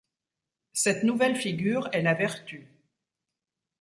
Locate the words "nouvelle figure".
1.03-1.87